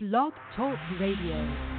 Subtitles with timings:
[0.00, 1.77] Blog Talk Radio.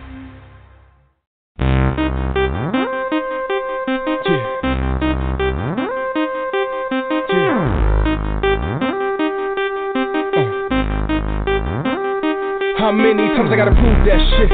[13.00, 14.52] Many times I gotta prove that shit?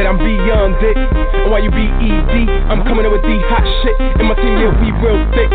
[0.00, 0.96] That I'm beyond it.
[0.96, 2.34] And why you be ED,
[2.72, 3.96] I'm coming up with the hot shit.
[4.18, 5.52] And my team, yeah, we real thick.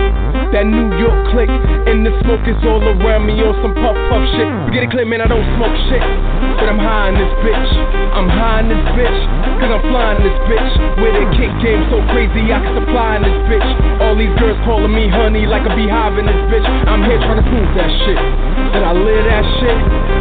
[0.54, 1.50] That New York click.
[1.50, 4.46] And the smoke is all around me on some puff puff shit.
[4.46, 6.04] You get it clear, man, I don't smoke shit.
[6.62, 7.70] But I'm high in this bitch.
[8.14, 9.20] I'm high in this bitch.
[9.58, 10.72] Cause I'm flying this bitch.
[11.02, 13.69] With a kick game so crazy, I can supply in this bitch.
[14.06, 16.66] All these girls calling me honey like a beehive in this bitch.
[16.86, 18.22] I'm here trying to prove that shit.
[18.78, 19.78] That I live that shit.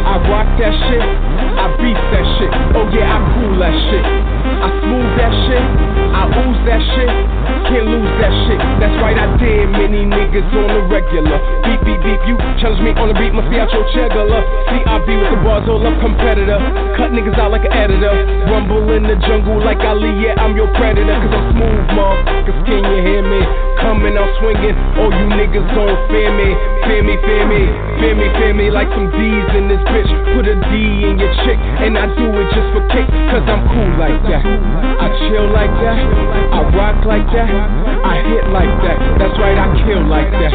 [0.09, 1.05] I rock that shit.
[1.57, 2.51] I beat that shit.
[2.77, 4.05] Oh yeah, I cool that shit.
[4.05, 5.87] I smooth that shit.
[6.17, 7.11] I ooze that shit.
[7.67, 8.59] Can't lose that shit.
[8.79, 11.37] That's right, I did many niggas on the regular.
[11.67, 14.23] Beep beep beep, you challenge me on the beat, must be out your cheddar.
[14.23, 16.57] CIB with the bars, all up competitor.
[16.95, 18.13] Cut niggas out like an editor.
[18.47, 21.17] Rumble in the jungle like Ali, yeah, I'm your predator.
[21.21, 23.41] Cause I'm smooth, motherfuckers, can you hear me?
[23.83, 26.49] Coming I'm swinging, all you niggas gon' fear me.
[26.87, 27.61] Fear me, fear me,
[27.99, 28.06] fear
[28.57, 30.09] me, like some D's in this bitch.
[30.33, 33.61] Put a D in your chick, and I do it just for kick, cause I'm
[33.69, 34.41] cool like that.
[34.41, 35.97] I chill like that,
[36.57, 38.97] I rock like that, I hit like that.
[39.21, 40.53] That's right, I kill like that.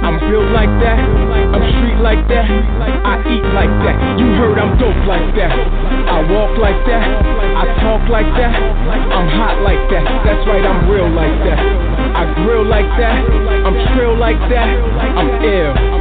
[0.00, 3.96] I'm built like that, I'm street like that, I eat like that.
[4.16, 5.50] You heard I'm dope like that.
[5.50, 10.06] I walk like that, I talk like that, I'm hot like that.
[10.22, 11.58] That's right, I'm real like that.
[11.58, 13.26] I grill like that,
[13.66, 14.70] I'm trill like that,
[15.18, 15.99] I'm ill.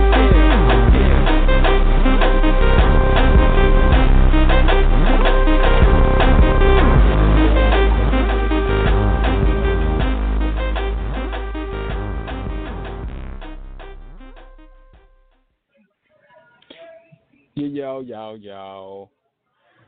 [18.20, 19.09] Yo, yo.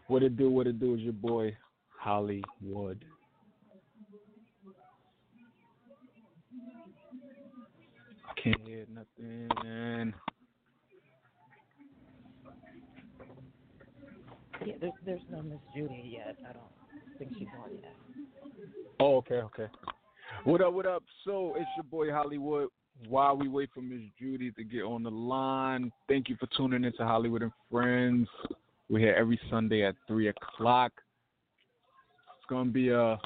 [0.08, 1.54] What it do, what it do is your boy,
[2.02, 3.02] Holliewood.
[8.30, 10.14] I can't hear nothing.
[14.66, 16.38] Yeah, there's there's no Miss Judy yet.
[16.50, 16.64] I don't
[17.20, 17.96] think she's on yet.
[19.02, 19.68] Oh, okay, okay.
[20.46, 21.04] What up, what up?
[21.26, 22.68] So it's your boy Holliewood.
[23.08, 26.84] While we wait for Miss Judy to get on the line, thank you for tuning
[26.84, 28.28] into Holliewood and Friends.
[28.90, 30.92] We're here every Sunday at three o'clock.
[32.38, 33.18] It's gonna be a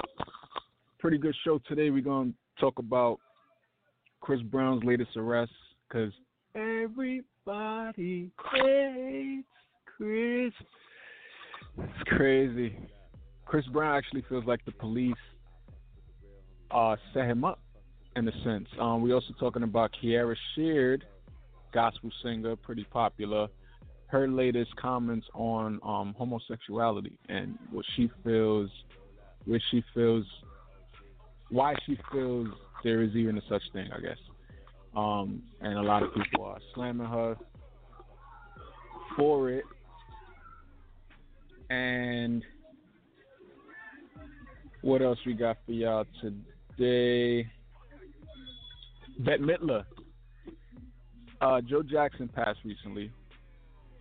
[1.00, 1.90] pretty good show today.
[1.90, 3.20] We're gonna talk about
[4.22, 5.52] Chris Brown's latest arrest
[5.88, 6.14] because
[6.56, 9.48] everybody hates
[9.98, 10.54] Chris.
[11.78, 12.78] It's crazy.
[13.46, 15.14] Chris Brown actually feels like the police
[16.72, 17.60] uh, set him up
[18.16, 18.68] in a sense.
[18.80, 21.06] Um, we're also talking about Kierra Sheard,
[21.74, 23.48] gospel singer, pretty popular.
[24.08, 28.70] Her latest comments on um, homosexuality and what she feels,
[29.46, 30.26] where she feels,
[31.50, 32.48] why she feels
[32.84, 34.18] there is even a such thing, I guess.
[34.96, 37.36] Um, and a lot of people are slamming her
[39.18, 39.66] for it.
[41.70, 42.44] And
[44.82, 47.50] what else we got for y'all today?
[49.20, 49.84] Bette Midler.
[51.42, 53.12] Uh, Joe Jackson passed recently.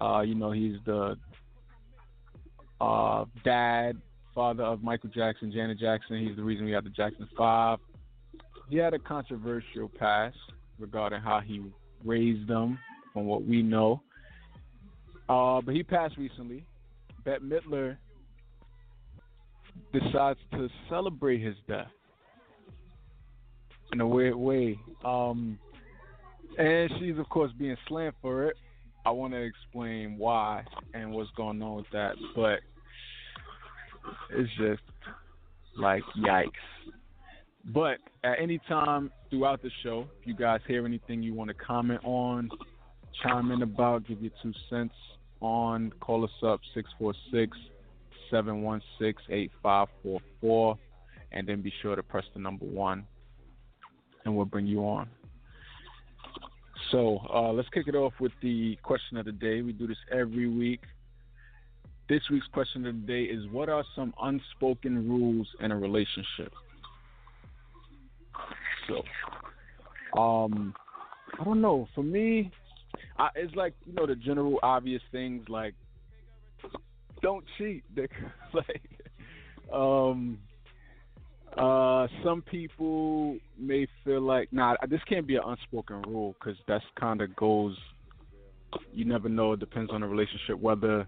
[0.01, 1.17] Uh, you know, he's the
[2.81, 4.01] uh, dad,
[4.35, 6.27] father of Michael Jackson, Janet Jackson.
[6.27, 7.79] He's the reason we have the Jackson Five.
[8.69, 10.37] He had a controversial past
[10.79, 11.63] regarding how he
[12.05, 12.79] raised them,
[13.13, 14.01] from what we know.
[15.29, 16.65] Uh, but he passed recently.
[17.25, 17.97] Bette Midler
[19.93, 21.91] decides to celebrate his death
[23.95, 24.77] in a weird way.
[25.05, 25.57] Um,
[26.59, 28.57] and she's of course being slammed for it.
[29.07, 32.59] I want to explain why and what's going on with that, but
[34.31, 34.83] it's just
[35.77, 36.51] like yikes.
[37.67, 41.55] But at any time throughout the show, if you guys hear anything you want to
[41.55, 42.51] comment on,
[43.23, 44.95] chime in about, give your two cents
[45.41, 47.57] on, call us up 646
[48.31, 50.79] 716 8544,
[51.33, 53.07] and then be sure to press the number one
[54.25, 55.09] and we'll bring you on.
[56.91, 59.63] So uh, let's kick it off with the question of the day.
[59.63, 60.81] We do this every week.
[62.09, 66.53] This week's question of the day is What are some unspoken rules in a relationship?
[68.89, 69.03] So,
[70.21, 70.75] um,
[71.41, 71.89] I don't know.
[71.95, 72.51] For me,
[73.19, 75.75] I, it's like, you know, the general obvious things like
[77.23, 78.11] don't cheat, Dick.
[78.55, 78.83] like,
[79.73, 80.39] um,
[81.57, 86.85] uh, some people may feel like, nah, this can't be an unspoken rule because that's
[86.99, 87.77] kind of goes.
[88.93, 89.53] You never know.
[89.53, 91.07] It depends on the relationship whether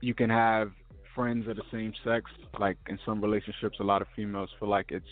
[0.00, 0.70] you can have
[1.14, 2.30] friends of the same sex.
[2.60, 5.04] Like in some relationships, a lot of females feel like it's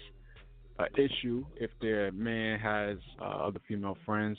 [0.79, 4.39] an issue if their man has uh, other female friends.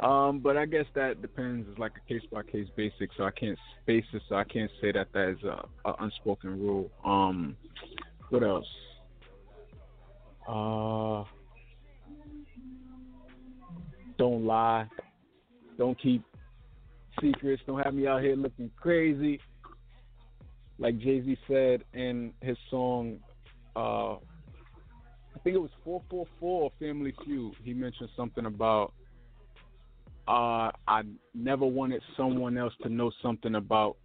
[0.00, 1.66] Um, but I guess that depends.
[1.70, 4.22] It's like a case by case basis, so I can't it.
[4.28, 6.90] So I can't say that that is a, a unspoken rule.
[7.04, 7.56] Um,
[8.28, 8.66] what else?
[10.46, 11.24] Uh,
[14.18, 14.86] don't lie.
[15.78, 16.22] Don't keep
[17.20, 17.62] secrets.
[17.66, 19.40] Don't have me out here looking crazy.
[20.78, 23.18] Like Jay Z said in his song,
[23.74, 27.54] uh, I think it was 444 Family Feud.
[27.62, 28.92] He mentioned something about
[30.28, 31.02] uh, I
[31.34, 33.96] never wanted someone else to know something about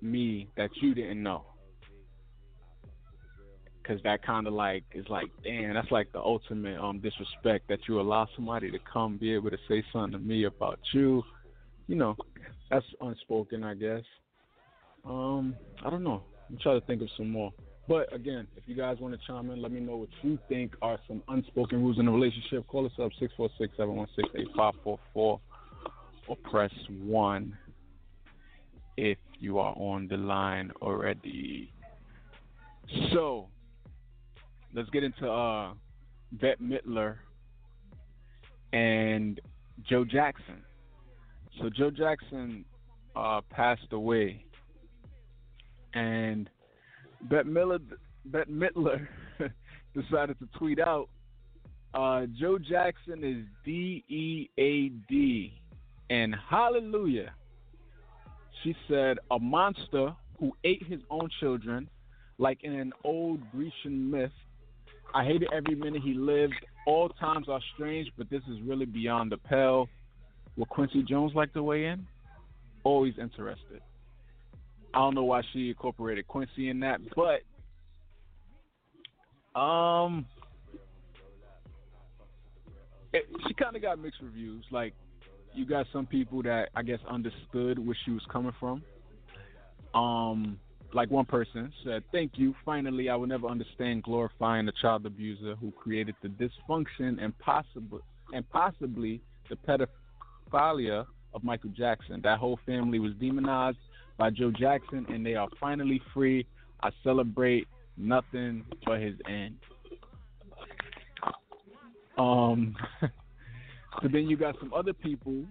[0.00, 1.44] me that you didn't know.
[3.86, 7.78] Cause that kind of like is like, damn, that's like the ultimate um disrespect that
[7.88, 11.22] you allow somebody to come be able to say something to me about you.
[11.86, 12.14] You know,
[12.70, 14.02] that's unspoken, I guess.
[15.06, 16.22] Um, I don't know.
[16.50, 17.50] I'm trying to think of some more.
[17.88, 20.74] But again, if you guys want to chime in, let me know what you think
[20.82, 22.66] are some unspoken rules in a relationship.
[22.66, 25.40] Call us up 646 716 8544
[26.28, 27.56] or press 1
[28.96, 31.72] if you are on the line already.
[33.12, 33.48] So,
[34.74, 35.72] let's get into uh,
[36.32, 37.16] Bette Midler
[38.72, 39.40] and
[39.88, 40.62] Joe Jackson.
[41.60, 42.64] So, Joe Jackson
[43.14, 44.44] uh, passed away,
[45.94, 46.48] and
[47.22, 49.06] Bette Midler
[49.94, 51.08] decided to tweet out
[51.94, 55.60] uh, Joe Jackson is D E A D
[56.10, 57.32] and hallelujah,
[58.62, 61.88] she said, a monster who ate his own children,
[62.38, 64.32] like in an old Grecian myth.
[65.14, 66.54] I hated every minute he lived.
[66.86, 69.88] All times are strange, but this is really beyond the pale.
[70.56, 72.06] Will Quincy Jones like to weigh in?
[72.84, 73.80] Always interested.
[74.94, 77.42] I don't know why she incorporated Quincy in that, but
[79.58, 80.26] um,
[83.12, 84.64] it, she kind of got mixed reviews.
[84.70, 84.94] Like
[85.58, 88.82] you got some people that I guess understood where she was coming from.
[89.94, 90.58] Um,
[90.94, 92.54] like one person said, "Thank you.
[92.64, 98.00] Finally, I will never understand glorifying the child abuser who created the dysfunction and possibly
[98.32, 102.20] and possibly the pedophilia of Michael Jackson.
[102.22, 103.78] That whole family was demonized
[104.16, 106.46] by Joe Jackson, and they are finally free.
[106.82, 107.66] I celebrate
[107.96, 109.56] nothing but his end."
[112.16, 112.76] Um.
[114.02, 115.44] So then you got some other people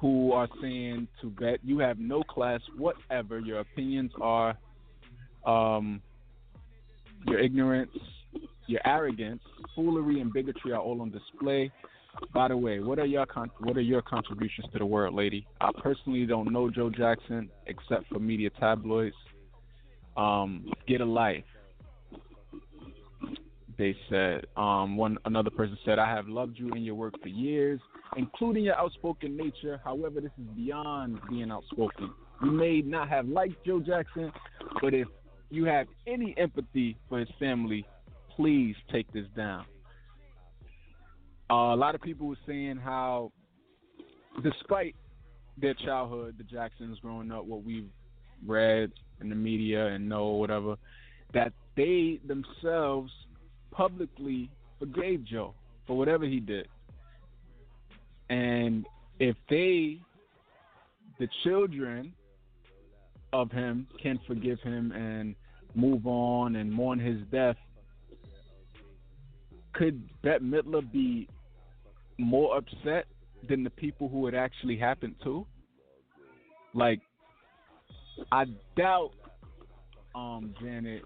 [0.00, 3.40] who are saying to Bette you have no class whatever.
[3.40, 4.56] Your opinions are
[5.44, 6.00] um,
[7.26, 7.90] your ignorance,
[8.66, 9.42] your arrogance,
[9.74, 11.72] foolery, and bigotry are all on display.
[12.32, 15.46] By the way, what are your con- what are your contributions to the world, lady?
[15.60, 19.16] I personally don't know Joe Jackson except for media tabloids.
[20.16, 21.44] Um, get a life
[23.78, 24.46] they said.
[24.56, 27.80] Um, one another person said, "I have loved you and your work for years,
[28.16, 29.80] including your outspoken nature.
[29.84, 32.10] However, this is beyond being outspoken.
[32.42, 34.32] You may not have liked Joe Jackson,
[34.82, 35.08] but if
[35.50, 37.86] you have any empathy for his family,
[38.36, 39.64] please take this down."
[41.50, 43.32] Uh, a lot of people were saying how,
[44.42, 44.94] despite
[45.56, 47.88] their childhood, the Jacksons growing up, what we've
[48.44, 50.76] read in the media and know whatever,
[51.32, 53.10] that they themselves
[53.70, 55.54] publicly forgave Joe
[55.86, 56.68] for whatever he did.
[58.30, 58.86] And
[59.18, 59.98] if they,
[61.18, 62.12] the children
[63.32, 65.34] of him, can forgive him and
[65.74, 67.56] move on and mourn his death,
[69.72, 71.28] could Bette Midler be
[72.18, 73.06] more upset
[73.48, 75.46] than the people who it actually happened to?
[76.74, 77.00] Like,
[78.32, 78.46] I
[78.76, 79.12] doubt
[80.14, 81.02] um, Janet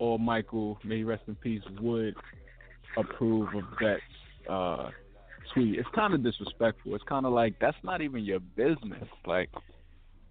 [0.00, 2.16] or Michael, may he rest in peace, would
[2.96, 4.90] approve of that uh,
[5.52, 5.78] tweet.
[5.78, 6.94] It's kind of disrespectful.
[6.94, 9.06] It's kind of like that's not even your business.
[9.26, 9.50] Like,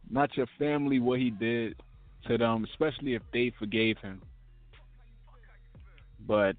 [0.09, 1.75] not your family what he did
[2.27, 4.21] to them, especially if they forgave him.
[6.27, 6.55] But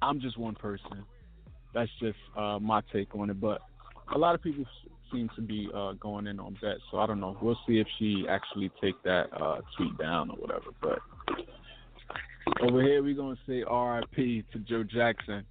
[0.00, 1.04] I'm just one person.
[1.74, 3.40] That's just uh, my take on it.
[3.40, 3.60] But
[4.14, 4.64] a lot of people
[5.12, 7.36] seem to be uh, going in on that, so I don't know.
[7.42, 10.70] We'll see if she actually take that uh, tweet down or whatever.
[10.80, 11.00] But
[12.62, 14.44] over here, we're gonna say R.I.P.
[14.52, 15.44] to Joe Jackson.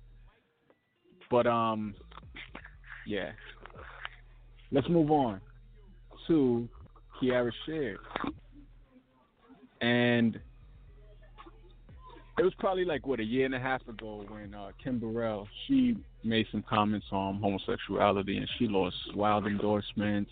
[1.29, 1.95] But um,
[3.05, 3.31] yeah.
[4.71, 5.39] Let's move on
[6.27, 6.67] to
[7.21, 7.97] Kierra Sheard.
[9.81, 10.39] And
[12.39, 15.47] it was probably like what a year and a half ago when uh, Kim Burrell
[15.67, 20.31] she made some comments on homosexuality and she lost wild endorsements.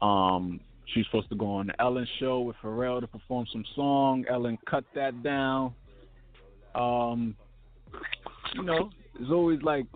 [0.00, 4.24] Um, she's supposed to go on the Ellen show with Pharrell to perform some song.
[4.28, 5.74] Ellen cut that down.
[6.74, 7.36] Um,
[8.54, 9.86] you know, it's always like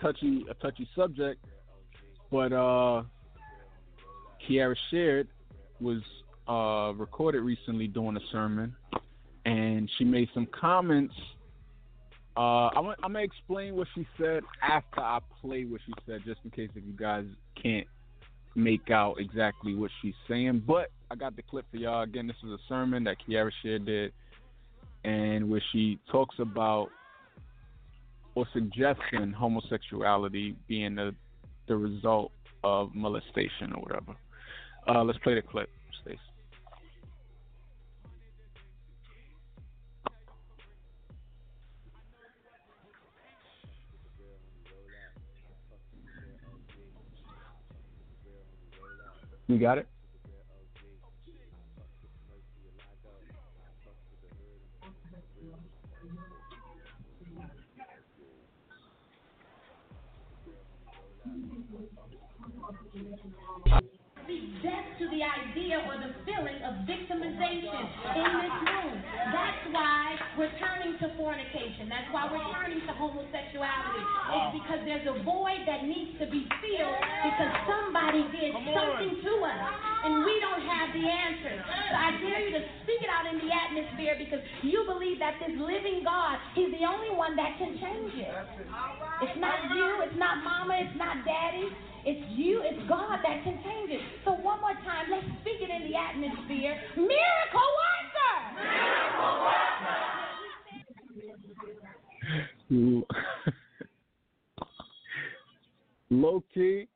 [0.00, 1.44] touchy a touchy subject,
[2.30, 3.02] but uh,
[4.46, 5.28] Kierra Sheard
[5.80, 6.00] was
[6.48, 8.74] uh, recorded recently doing a sermon,
[9.44, 11.14] and she made some comments.
[12.36, 16.40] Uh, I'm, I'm gonna explain what she said after I play what she said, just
[16.44, 17.26] in case if you guys
[17.60, 17.86] can't
[18.54, 20.62] make out exactly what she's saying.
[20.66, 22.02] But I got the clip for y'all.
[22.02, 24.12] Again, this is a sermon that Kierra Sheard did,
[25.04, 26.88] and where she talks about
[28.34, 31.14] or suggesting homosexuality being the
[31.68, 32.32] the result
[32.64, 34.16] of molestation or whatever.
[34.88, 35.68] Uh, let's play the clip,
[36.02, 36.18] Stace.
[49.48, 49.86] You got it?
[64.62, 65.82] death to the idea
[66.42, 67.82] feeling of victimization
[68.18, 68.94] in this room.
[69.30, 71.86] That's why we're turning to fornication.
[71.86, 74.02] That's why we're turning to homosexuality.
[74.02, 79.32] It's because there's a void that needs to be filled because somebody did something to
[79.46, 79.62] us
[80.02, 81.60] and we don't have the answers.
[81.62, 85.38] So I dare you to speak it out in the atmosphere because you believe that
[85.38, 88.34] this living God, He's the only one that can change it.
[89.22, 91.70] It's not you, it's not mama, it's not daddy.
[92.04, 94.00] It's you, it's God that can change it.
[94.24, 96.80] So one more time, let's speak it in the atmosphere.
[96.96, 98.38] Miracle worker!
[102.70, 103.56] Miracle worker!
[106.10, 106.88] Low key,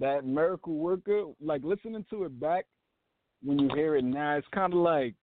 [0.00, 2.66] that miracle worker, like listening to it back
[3.42, 5.14] when you hear it now, it's kind of like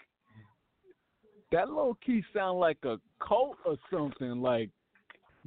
[1.52, 4.42] that low key sound like a cult or something.
[4.42, 4.70] Like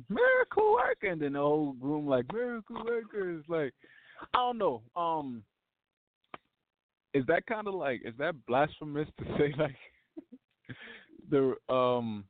[0.08, 3.72] miracle worker, and then the whole room like miracle worker is like,
[4.34, 4.82] I don't know.
[4.94, 5.42] Um,
[7.14, 9.76] is that kind of like is that blasphemous to say like
[11.30, 12.24] the um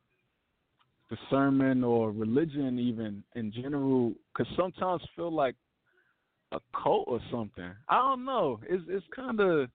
[1.11, 4.13] the sermon or religion even in general?
[4.33, 5.57] Because sometimes feel like
[6.53, 7.71] a cult or something.
[7.89, 8.61] I don't know.
[8.69, 9.69] It's it's kind of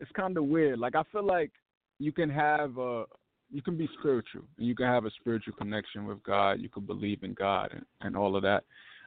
[0.00, 0.78] it's kind of weird.
[0.78, 1.52] Like I feel like
[1.98, 3.04] you can have a
[3.50, 6.60] you can be spiritual and you can have a spiritual connection with God.
[6.60, 8.64] You can believe in God and, and all of that.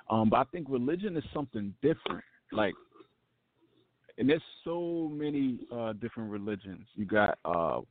[0.09, 2.23] Um, but I think religion is something different.
[2.51, 2.73] Like,
[4.17, 6.85] and there's so many uh, different religions.
[6.95, 7.81] You got uh,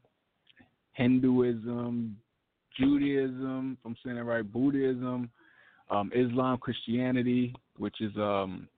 [0.93, 2.17] Hinduism,
[2.79, 5.31] Judaism, if I'm saying it right, Buddhism,
[5.91, 8.69] um, Islam, Christianity, which is um,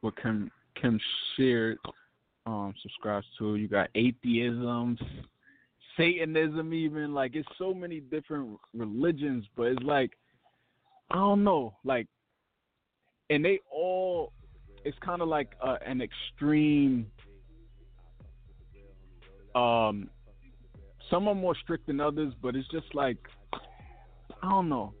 [0.00, 0.98] what Kim Kim
[1.36, 1.78] Sheard
[2.46, 3.56] um, subscribes to.
[3.56, 4.98] You got atheism,
[5.96, 10.12] Satanism, even like it's so many different religions, but it's like
[11.10, 12.06] I don't know, like,
[13.30, 14.32] and they all
[14.84, 17.06] it's kind of like uh, an extreme.
[19.54, 20.08] Um,
[21.10, 23.18] some are more strict than others, but it's just like
[24.42, 24.94] I don't know.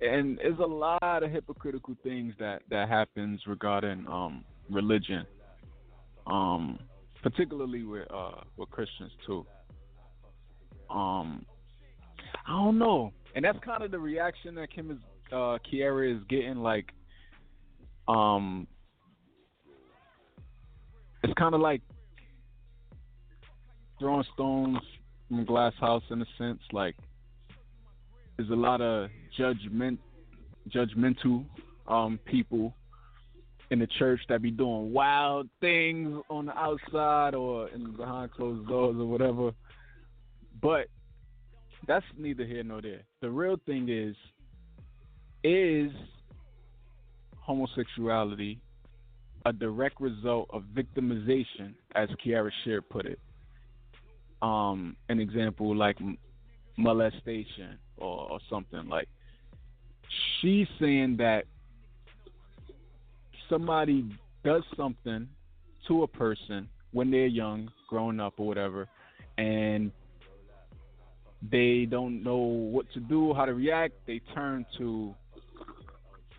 [0.00, 5.26] And there's a lot of hypocritical things that that happens regarding um religion
[6.26, 6.78] um,
[7.22, 9.46] particularly with uh, with Christians too.
[10.90, 11.44] Um,
[12.46, 14.98] I don't know, and that's kind of the reaction that Kim is
[15.32, 16.56] uh, Kierra is getting.
[16.56, 16.86] Like,
[18.08, 18.66] um,
[21.22, 21.82] it's kind of like
[23.98, 24.78] throwing stones
[25.28, 26.60] from a glass house in a sense.
[26.72, 26.96] Like,
[28.36, 30.00] there's a lot of judgment,
[30.74, 31.44] judgmental
[31.86, 32.74] um, people
[33.70, 38.68] in the church that be doing wild things on the outside or in behind closed
[38.68, 39.52] doors or whatever.
[40.60, 40.86] But
[41.86, 43.02] that's neither here nor there.
[43.20, 44.16] The real thing is
[45.42, 45.92] is
[47.38, 48.60] homosexuality
[49.46, 53.18] a direct result of victimization, as Kierra Sheard put it.
[54.42, 55.98] Um, an example like
[56.76, 59.08] molestation or, or something like.
[60.40, 61.44] She's saying that
[63.50, 64.06] somebody
[64.44, 65.28] does something
[65.88, 68.88] to a person when they're young, growing up or whatever,
[69.36, 69.92] and
[71.50, 75.14] they don't know what to do, how to react, they turn to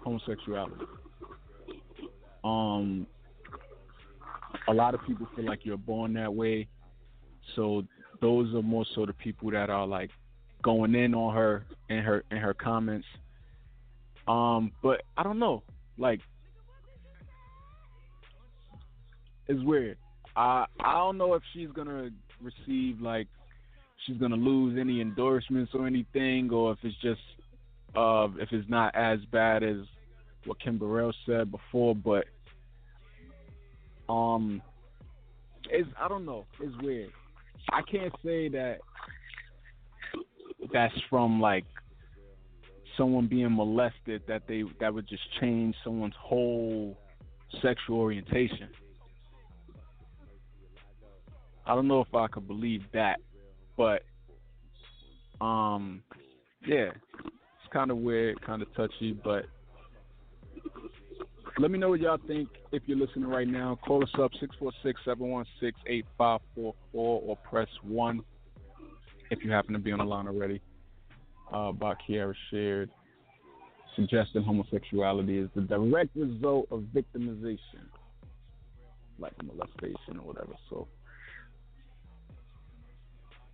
[0.03, 0.85] homosexuality.
[2.43, 3.05] Um,
[4.67, 6.67] a lot of people feel like you're born that way,
[7.55, 7.83] so
[8.19, 10.09] those are more so the people that are like
[10.63, 13.07] going in on her and her and her comments.
[14.27, 15.63] Um, but I don't know,
[15.97, 16.19] like
[19.51, 19.97] it's weird.
[20.35, 22.09] I I don't know if she's gonna
[22.41, 23.27] receive like
[24.05, 27.21] she's gonna lose any endorsements or anything, or if it's just
[27.95, 29.77] uh if it's not as bad as
[30.45, 32.25] what Kim Burrell said before, but
[34.09, 34.61] um,
[35.69, 36.45] it's I don't know.
[36.59, 37.11] It's weird.
[37.71, 38.79] I can't say that
[40.73, 41.65] that's from like
[42.97, 46.97] someone being molested that they that would just change someone's whole
[47.61, 48.69] sexual orientation.
[51.65, 53.19] I don't know if I could believe that,
[53.77, 54.03] but
[55.43, 56.03] um,
[56.65, 56.89] yeah,
[57.25, 59.45] it's kind of weird, kind of touchy, but
[61.57, 63.77] let me know what y'all think if you're listening right now.
[63.85, 64.31] Call us up
[66.17, 68.21] 646-716-8544 or press 1
[69.29, 70.61] if you happen to be on the line already.
[71.51, 71.71] Uh,
[72.07, 72.89] Kierra Sheard
[73.95, 77.87] suggesting homosexuality is the direct result of victimization,
[79.19, 80.53] like molestation or whatever.
[80.69, 80.87] So,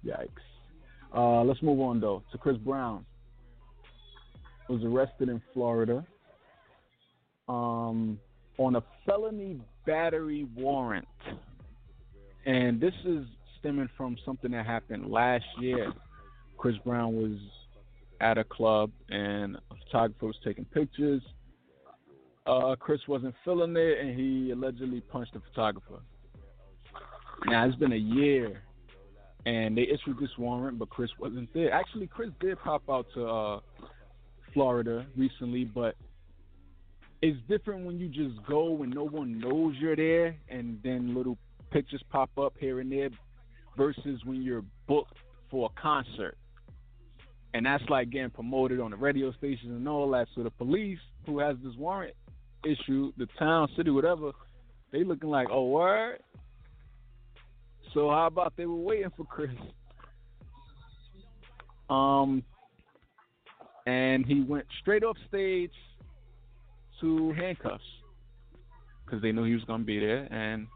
[0.06, 0.28] yikes.
[1.16, 3.06] Uh, let's move on though to Chris Brown.
[4.70, 6.06] Was arrested in Florida
[7.48, 8.20] um,
[8.58, 11.08] on a felony battery warrant.
[12.46, 13.26] And this is
[13.60, 15.92] stemming from something that happened last year.
[16.58, 17.38] Chris Brown was
[18.20, 21.22] at a club and a photographer was taking pictures.
[22.46, 26.02] Uh, Chris wasn't feeling it and he allegedly punched the photographer.
[27.46, 28.64] Now, it's been a year
[29.48, 31.72] and they issued this warrant, but Chris wasn't there.
[31.72, 33.60] Actually, Chris did pop out to uh,
[34.54, 35.96] Florida recently, but
[37.22, 41.38] it's different when you just go and no one knows you're there and then little
[41.72, 43.10] pictures pop up here and there
[43.78, 45.16] versus when you're booked
[45.50, 46.38] for a concert.
[47.54, 50.28] And that's like getting promoted on the radio stations and all that.
[50.36, 52.16] So the police who has this warrant
[52.66, 54.34] issued, the town, city, whatever,
[54.92, 56.20] they looking like, oh, word?
[57.94, 59.50] So how about they were waiting for Chris?
[61.90, 62.44] Um,
[63.86, 65.72] and he went straight off stage
[67.02, 67.84] to handcuffs
[69.06, 70.28] because they knew he was going to be there.
[70.32, 70.68] And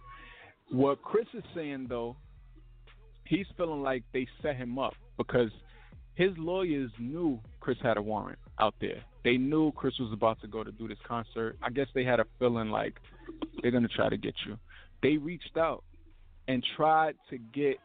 [0.70, 2.16] what Chris is saying, though,
[3.26, 5.52] he's feeling like they set him up because
[6.16, 9.04] his lawyers knew Chris had a warrant out there.
[9.24, 11.58] They knew Chris was about to go to do this concert.
[11.62, 12.96] I guess they had a feeling like
[13.62, 14.58] they're going to try to get you.
[15.04, 15.84] They reached out
[16.48, 17.78] and tried to get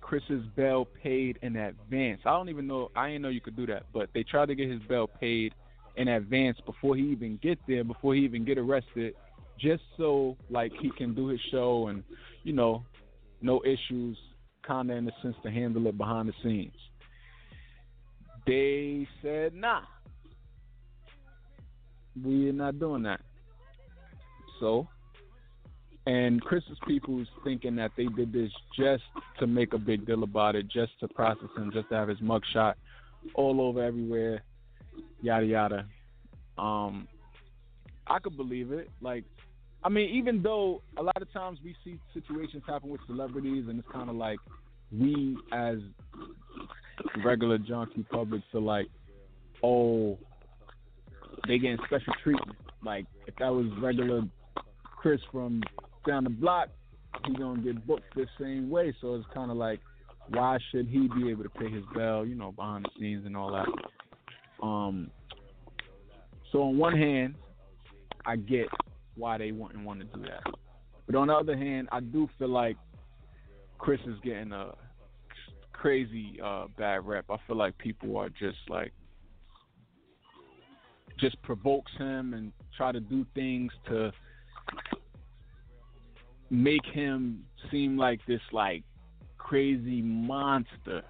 [0.00, 2.20] Chris's bail paid in advance.
[2.24, 2.90] I don't even know.
[2.96, 5.54] I didn't know you could do that, but they tried to get his bail paid
[5.96, 9.14] in advance before he even get there, before he even get arrested,
[9.58, 12.02] just so like he can do his show and
[12.42, 12.82] you know,
[13.42, 14.16] no issues,
[14.66, 16.72] kind of in the sense to handle it behind the scenes.
[18.46, 19.82] They said nah,
[22.22, 23.20] we're not doing that.
[24.58, 24.88] So,
[26.06, 29.04] and Chris's people's thinking that they did this just
[29.38, 32.18] to make a big deal about it, just to process him, just to have his
[32.18, 32.74] mugshot
[33.34, 34.42] all over everywhere
[35.22, 35.86] yada yada.
[36.58, 37.08] Um,
[38.06, 38.90] I could believe it.
[39.00, 39.24] Like,
[39.82, 43.78] I mean, even though a lot of times we see situations happen with celebrities, and
[43.78, 44.38] it's kind of like
[44.92, 45.78] we as
[47.24, 48.88] regular junkie publics are like,
[49.62, 50.18] oh,
[51.46, 52.58] they getting special treatment.
[52.84, 54.22] Like, if that was regular
[55.00, 55.62] Chris from
[56.06, 56.68] down the block,
[57.26, 58.94] he's gonna get booked the same way.
[59.00, 59.80] So it's kind of like,
[60.28, 63.36] why should he be able to pay his bill, you know, behind the scenes and
[63.36, 64.64] all that?
[64.64, 65.10] Um,
[66.52, 67.34] so on one hand,
[68.26, 68.66] I get
[69.16, 70.42] why they wouldn't want to do that,
[71.06, 72.76] but on the other hand, I do feel like
[73.78, 74.72] Chris is getting a
[75.72, 77.24] crazy uh, bad rep.
[77.30, 78.92] I feel like people are just like
[81.18, 84.12] just provokes him and try to do things to
[86.50, 88.82] make him seem like this like
[89.38, 91.02] crazy monster.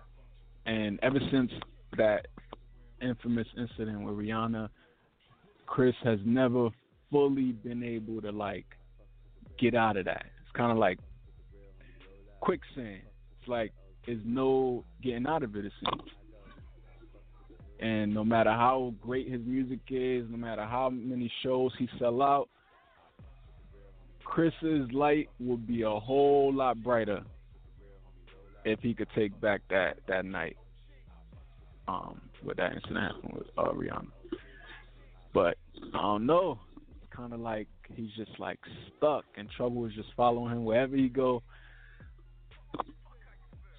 [0.66, 1.50] And ever since
[1.96, 2.26] that
[3.02, 4.68] infamous incident with Rihanna,
[5.66, 6.68] Chris has never
[7.10, 8.66] fully been able to like
[9.58, 10.26] get out of that.
[10.42, 10.98] It's kind of like
[12.40, 13.02] quicksand.
[13.40, 13.72] It's like
[14.06, 15.64] there's no getting out of it.
[15.64, 16.10] It seems.
[17.80, 22.20] And no matter how great his music is, no matter how many shows he sell
[22.20, 22.50] out,
[24.30, 27.22] Chris's light would be a whole lot brighter
[28.64, 30.56] if he could take back that that night.
[31.88, 32.20] Um,
[32.56, 34.06] that incident happened with uh, Rihanna.
[35.34, 35.56] But
[35.94, 36.60] I don't know.
[36.76, 37.66] It's kind of like
[37.96, 38.60] he's just like
[38.96, 41.42] stuck, and trouble is just following him wherever he go.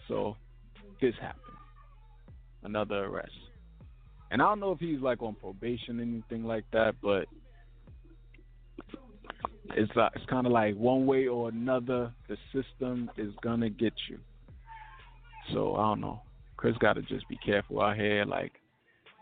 [0.09, 0.35] So
[0.99, 1.55] this happened.
[2.63, 3.31] Another arrest.
[4.31, 7.25] And I don't know if he's like on probation or anything like that, but
[9.75, 13.93] it's uh, it's kind of like one way or another, the system is gonna get
[14.09, 14.17] you.
[15.53, 16.21] So I don't know.
[16.57, 18.23] Chris got to just be careful out here.
[18.23, 18.51] Like,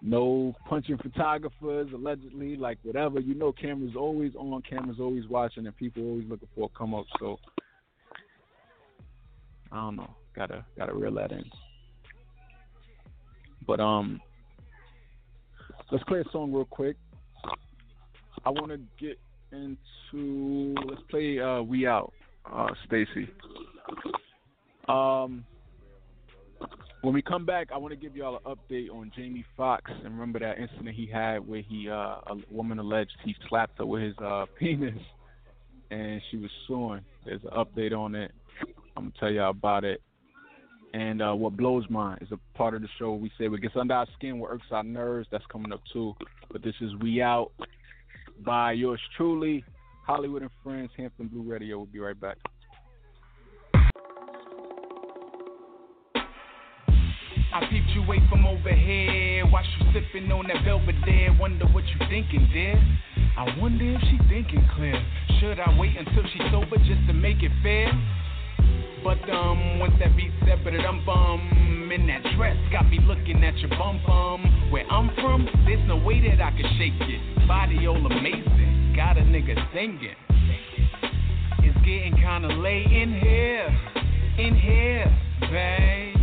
[0.01, 2.57] no punching photographers allegedly.
[2.57, 6.69] Like whatever, you know, cameras always on, cameras always watching, and people always looking for
[6.73, 7.05] a come up.
[7.19, 7.39] So
[9.71, 10.13] I don't know.
[10.35, 11.45] Gotta gotta reel that in.
[13.65, 14.19] But um,
[15.91, 16.97] let's play a song real quick.
[18.45, 19.19] I want to get
[19.51, 22.13] into let's play uh, "We Out,"
[22.51, 23.29] uh, Stacy.
[24.87, 25.45] Um,
[27.01, 29.89] when we come back, I want to give y'all an update on Jamie Foxx.
[30.03, 33.85] And remember that incident he had where he, uh, a woman alleged he slapped her
[33.85, 34.95] with his uh, penis,
[35.91, 37.01] and she was suing.
[37.25, 38.31] There's an update on it.
[38.97, 40.01] I'm gonna tell y'all about it.
[40.93, 43.75] And uh, what blows mine is a part of the show we say what gets
[43.79, 45.27] under our skin, what irks our nerves.
[45.31, 46.15] That's coming up too.
[46.51, 47.51] But this is We Out
[48.45, 49.63] by yours truly,
[50.07, 51.77] Holliewood and Friends, Hampton Blu Radio.
[51.77, 52.37] We'll be right back.
[57.51, 59.45] I peeped you away from over here.
[59.47, 61.35] Watch you sipping on that Belvedere.
[61.39, 62.75] Wonder what you thinking, dear.
[63.37, 64.93] I wonder if she thinking clear.
[65.39, 67.91] Should I wait until she's sober just to make it fair?
[69.03, 70.31] But um, once that beat
[70.63, 74.69] but I'm bum in that dress, got me looking at your bum bum.
[74.71, 77.47] Where I'm from, there's no way that I can shake it.
[77.47, 80.15] Body all amazing, got a nigga singing.
[81.59, 83.67] It's getting kinda late in here,
[84.37, 85.05] in here,
[85.49, 86.15] babe.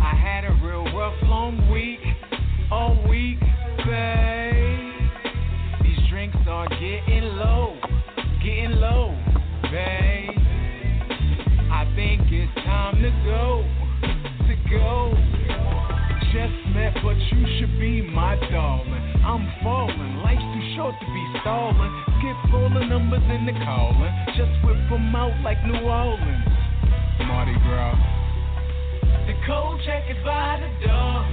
[0.00, 2.00] I had a real rough, long week,
[2.70, 3.40] all week,
[3.84, 4.92] babe.
[5.82, 7.19] These drinks are getting
[22.60, 26.44] all the numbers in the calling, just whip 'em out like New Orleans.
[27.24, 27.96] Mardi Gras.
[29.26, 31.24] The cold check is by the door.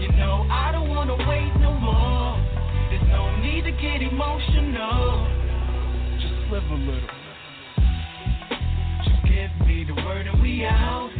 [0.00, 2.38] You know I don't wanna wait no more.
[2.90, 5.28] There's no need to get emotional.
[6.18, 7.14] Just live a little.
[9.04, 11.10] Just give me the word and we out.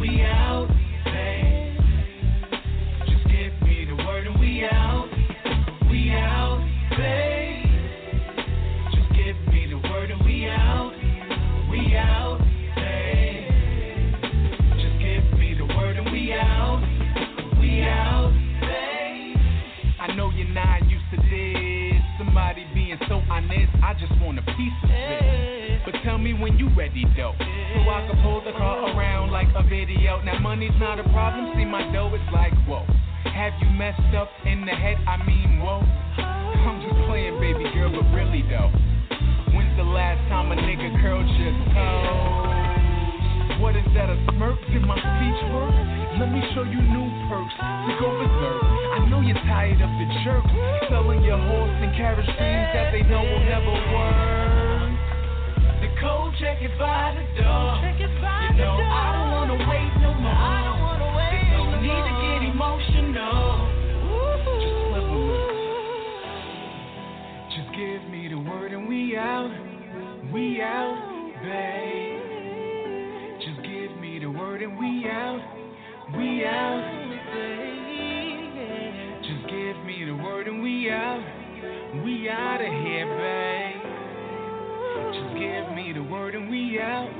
[0.00, 0.68] We out,
[23.10, 25.82] so honest, I just want a piece of it.
[25.84, 27.34] But tell me when you ready though.
[27.34, 30.22] So I can pull the car around like a video.
[30.22, 32.86] Now money's not a problem, see my dough is like whoa.
[33.26, 34.96] Have you messed up in the head?
[35.10, 35.82] I mean, whoa.
[36.22, 38.70] I'm just playing, baby girl, but really though.
[39.58, 43.58] When's the last time a nigga curled your toes?
[43.58, 44.62] What is that, a smirk?
[44.70, 45.74] Did my speech work?
[46.22, 48.79] Let me show you new perks to go berserk.
[49.00, 50.44] I know you're tired of the jerk
[50.92, 54.92] selling your horse and carriage dreams that they know will never work.
[55.80, 57.80] The cold check is by the door.
[57.96, 58.12] you
[58.60, 60.36] know I don't wanna wait no more.
[60.36, 63.72] I don't wanna wait There's no need to get emotional.
[64.44, 65.80] Just live a little.
[67.56, 69.50] Just give me the word and we out.
[70.30, 71.00] We out,
[71.42, 72.20] babe.
[73.40, 75.40] Just give me the word and we out.
[76.14, 76.84] We out,
[77.32, 77.89] babe.
[79.50, 81.24] Give me the word and we out.
[82.04, 83.82] We out of here, babe.
[85.12, 87.10] Just give me the word and we out.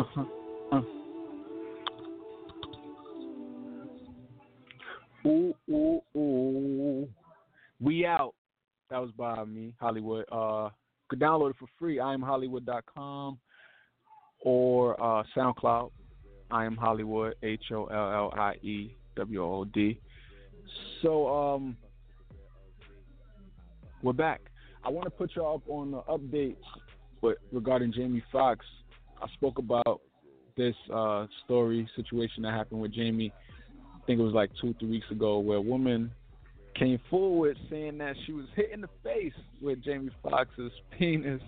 [0.00, 0.24] Uh-huh.
[0.72, 0.80] uh-huh.
[5.28, 7.08] Ooh, ooh, ooh.
[7.82, 8.34] We out.
[8.88, 10.24] That was by me, Holliewood.
[10.32, 10.70] Uh,
[11.08, 11.98] could download it for free.
[11.98, 13.38] IamHolliewood.com
[14.40, 15.90] or uh, SoundCloud.
[16.50, 17.32] I am Holliewood.
[17.42, 20.00] H O L L I E W O D.
[21.02, 21.76] So um,
[24.02, 24.40] we're back.
[24.82, 26.56] I want to put y'all up on the updates
[27.52, 28.64] regarding Jamie Foxx
[29.22, 30.00] I spoke about
[30.56, 33.32] this uh, story situation that happened with Jamie.
[33.94, 36.10] I think it was like two, three weeks ago, where a woman
[36.78, 41.42] came forward saying that she was hit in the face with Jamie Foxx's penis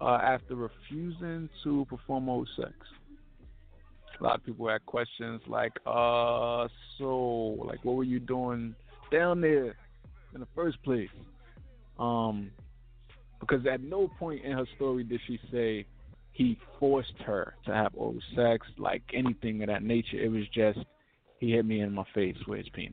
[0.00, 2.72] uh, after refusing to perform oral sex.
[4.20, 8.74] A lot of people had questions like, uh, so, like, what were you doing
[9.10, 9.76] down there
[10.34, 11.08] in the first place?
[11.98, 12.50] Um,
[13.40, 15.86] because at no point in her story did she say
[16.34, 20.18] he forced her to have oral sex, like anything of that nature.
[20.18, 20.80] It was just
[21.38, 22.92] he hit me in my face with his penis.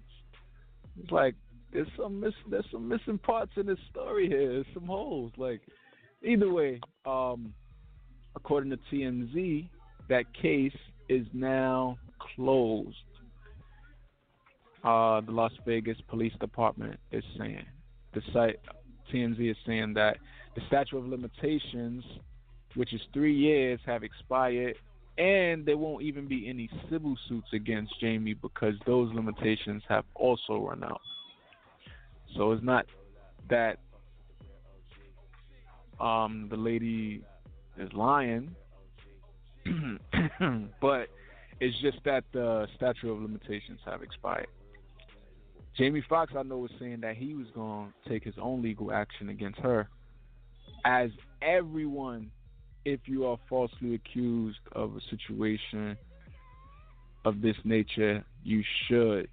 [1.01, 1.35] It's like
[1.73, 4.53] there's some miss, there's some missing parts in this story here.
[4.53, 5.31] There's some holes.
[5.37, 5.61] Like
[6.23, 7.53] either way, um,
[8.35, 9.67] according to TMZ,
[10.09, 10.77] that case
[11.09, 11.97] is now
[12.35, 12.95] closed.
[14.83, 17.65] Uh, the Las Vegas Police Department is saying
[18.13, 18.57] the site
[19.13, 20.17] TMZ is saying that
[20.55, 22.03] the statute of limitations,
[22.75, 24.75] which is three years, have expired,
[25.17, 30.67] and there won't even be any civil suits against Jamie because those limitations have also
[30.67, 31.01] run out.
[32.35, 32.85] So it's not
[33.49, 33.77] that
[35.99, 37.21] um, the lady
[37.77, 38.55] is lying,
[40.81, 41.07] but
[41.59, 44.47] it's just that the statute of limitations have expired.
[45.77, 48.91] Jamie Foxx, I know, was saying that he was going to take his own legal
[48.91, 49.87] action against her.
[50.83, 52.31] As everyone,
[52.85, 55.97] if you are falsely accused of a situation
[57.25, 59.29] of this nature, you should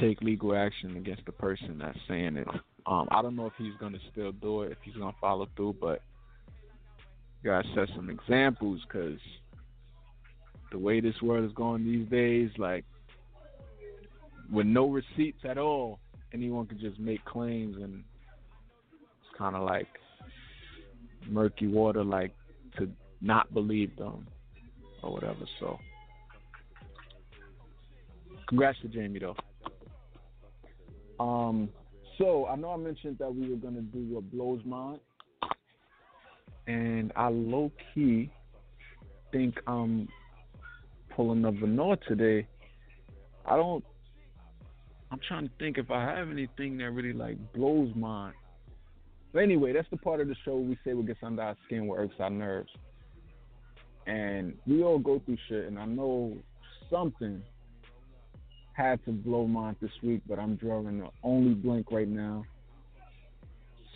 [0.00, 2.48] take legal action against the person that's saying it.
[2.86, 5.18] Um, I don't know if he's going to still do it, if he's going to
[5.20, 6.02] follow through, but
[7.42, 9.18] you got to set some examples because
[10.72, 12.84] the way this world is going these days, like,
[14.52, 16.00] with no receipts at all,
[16.32, 18.02] anyone can just make claims, and
[19.22, 19.86] it's kind of like
[21.28, 22.34] murky water, like
[22.78, 24.26] to not believe them
[25.02, 25.44] or whatever.
[25.60, 25.78] So,
[28.48, 29.36] congrats to Jamie though.
[31.22, 31.68] Um,
[32.18, 35.00] so I know I mentioned that we were gonna do what blows mine,
[36.66, 38.30] and I low key
[39.32, 40.08] think I'm
[41.14, 42.46] pulling a Venor today.
[43.46, 43.84] I don't
[45.14, 48.32] I'm trying to think if I have anything that really like blows mine.
[49.34, 51.88] But anyway, that's the part of the show we say what gets under our skin,
[51.88, 52.70] what irks our nerves.
[54.06, 56.36] And we all go through shit, and I know
[56.88, 57.42] something
[58.74, 62.44] had to blow mine this week, but I'm drawing the only blank right now.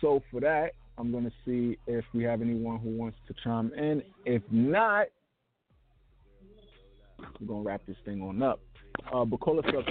[0.01, 4.03] So for that, I'm gonna see if we have anyone who wants to chime in.
[4.24, 5.07] If not,
[7.40, 8.59] we're gonna wrap this thing on up.
[9.12, 9.85] Uh, but call us up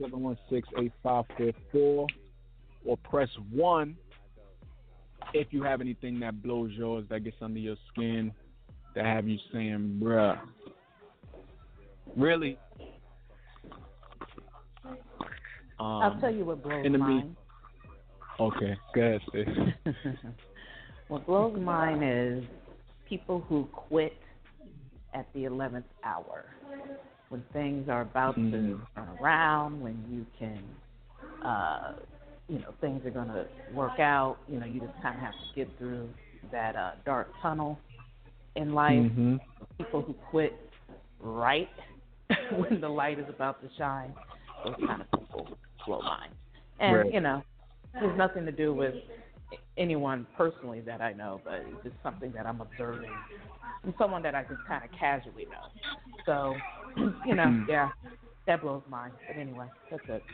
[0.00, 2.06] 646-716-8544
[2.86, 3.96] or press 1
[5.34, 8.32] if you have anything that blows yours, that gets under your skin,
[8.94, 10.38] that have you saying, bruh,
[12.16, 12.56] really?
[15.80, 17.36] Um, I'll tell you what blows in the mine.
[18.38, 19.94] okay, go ahead, sis.
[21.08, 22.44] what blows mine is
[23.08, 24.16] people who quit
[25.14, 26.46] at the 11th hour
[27.28, 28.50] when things are about Mhm.
[28.52, 30.62] to turn around, when you can,
[31.42, 31.94] uh,
[32.48, 34.36] you know, things are going to work out.
[34.48, 36.08] You know, you just kind of have to get through
[36.52, 37.78] that uh, dark tunnel
[38.56, 39.06] in life.
[39.12, 39.36] hmm
[39.78, 40.52] People who quit
[41.20, 41.68] right
[42.56, 44.12] when the light is about to shine,
[44.64, 45.48] those kind of people
[45.86, 46.30] blow mine.
[46.80, 47.12] And Right.
[47.12, 47.42] you know,
[48.00, 48.94] there's nothing to do with
[49.76, 53.10] anyone personally that I know, but it's just something that I'm observing
[53.82, 55.68] from someone that I just kind of casually know.
[56.26, 56.56] So,
[57.26, 57.68] you know, Mm.
[57.68, 57.90] yeah,
[58.46, 59.12] that blows mine.
[59.26, 60.24] But anyway, that's it.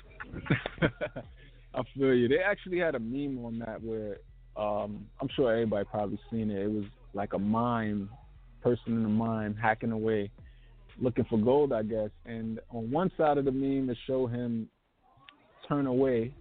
[1.74, 2.28] I feel you.
[2.28, 4.18] They actually had a meme on that where
[4.56, 6.62] um I'm sure everybody probably seen it.
[6.62, 8.08] It was like a mime,
[8.62, 10.30] person in a mime hacking away,
[11.00, 12.10] looking for gold, I guess.
[12.26, 14.68] And on one side of the meme, it showed him
[15.68, 16.34] turn away,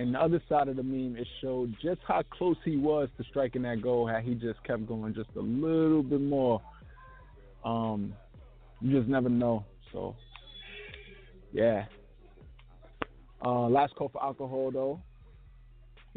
[0.00, 3.24] and the other side of the meme, it showed just how close he was to
[3.24, 4.06] striking that goal.
[4.06, 6.62] How he just kept going just a little bit more.
[7.66, 8.14] Um,
[8.80, 9.66] you just never know.
[9.92, 10.16] So,
[11.52, 11.84] yeah.
[13.44, 15.00] Uh, last call for alcohol, though.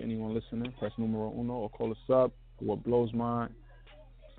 [0.02, 2.32] Anyone listening, press numero uno or call us up.
[2.60, 3.54] What blows mine?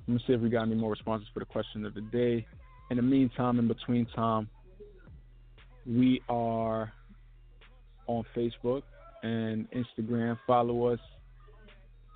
[0.06, 2.46] Let me see if we got any more responses for the question of the day.
[2.90, 4.48] In the meantime, in between time,
[5.86, 6.92] We are
[8.06, 8.82] on Facebook
[9.22, 10.38] and Instagram.
[10.46, 11.00] Follow us.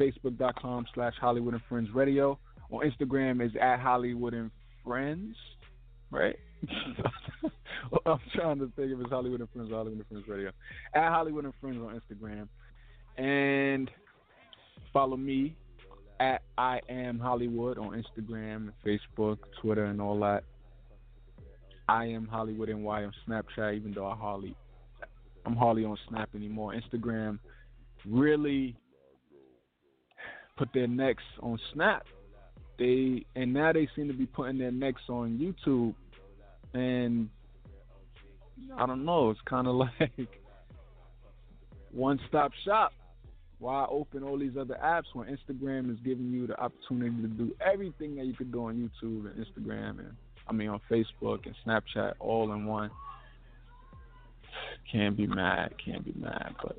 [0.01, 2.39] Facebook.com slash Holliewood and Friends Radio.
[2.71, 4.51] On Instagram is at Holliewood and
[4.85, 5.37] Friends,
[6.11, 6.37] right?
[8.07, 10.51] I'm trying to think if it's Holliewood and Friends Holliewood and Friends Radio.
[10.95, 12.49] At Holliewood and Friends on Instagram.
[13.23, 13.91] And
[14.93, 15.57] follow me
[16.21, 20.45] at I am Holliewood on Instagram, Facebook, Twitter, and all that.
[21.89, 24.55] I am Holliewood NY on Snapchat, even though I hardly
[25.47, 26.75] I'm hardly on Snap anymore.
[26.75, 27.39] Instagram
[28.07, 28.77] really
[30.57, 32.05] put their necks on Snap.
[32.79, 35.95] They and now they seem to be putting their necks on YouTube,
[36.75, 37.29] and
[38.77, 39.31] I don't know.
[39.31, 40.29] It's kind of like
[41.93, 42.93] one stop shop.
[43.59, 47.53] Why open all these other apps when Instagram is giving you the opportunity to do
[47.61, 50.13] everything that you could do on YouTube and Instagram and
[50.47, 52.91] I mean on Facebook and Snapchat all in one?
[54.91, 56.77] Can't be mad, can't be mad, but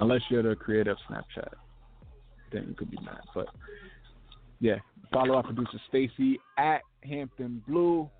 [0.00, 1.52] unless you're the creator of Snapchat,
[2.52, 3.20] then you could be mad.
[3.34, 3.48] But
[4.60, 4.76] yeah,
[5.12, 8.10] follow our producer Stacy at Hampton Blu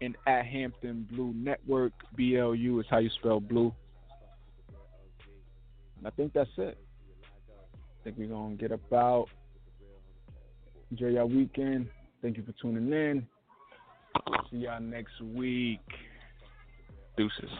[0.00, 1.92] and at Hampton Blu Network.
[2.16, 3.72] BLU is how you spell blue.
[5.98, 6.78] And I think that's it.
[8.00, 9.26] I think we're gonna get about.
[10.90, 11.88] Enjoy your weekend.
[12.22, 13.26] Thank you for tuning in.
[14.50, 15.80] See y'all next week.
[17.16, 17.50] Deuces.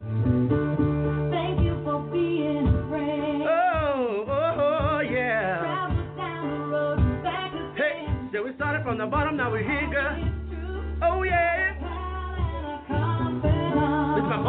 [0.00, 3.44] Thank you for being a.
[3.46, 5.58] Oh, oh, oh, yeah.
[5.60, 9.62] Travel down the road and back Hey, so we started from the bottom, now we're
[9.62, 9.88] here,